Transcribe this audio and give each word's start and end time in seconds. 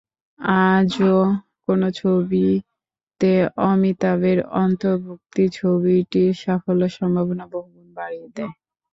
আজও 0.67 1.17
কোনো 1.65 1.87
ছবিতে 1.99 3.31
অমিতাভের 3.65 4.39
অন্তর্ভুক্তি 4.57 5.43
ছবিটির 5.57 6.31
সাফল্যের 6.41 6.93
সম্ভাবনা 6.97 7.45
বহু 7.53 7.69
গুণ 7.73 7.87
বাড়িয়ে 7.97 8.27
দেয়। 8.29 8.53